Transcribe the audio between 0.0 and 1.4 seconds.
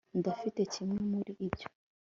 ndafite kimwe muri